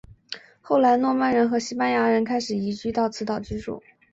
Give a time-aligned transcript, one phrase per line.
[0.61, 3.83] 后来诺曼人和西班牙人开始移到此岛居住。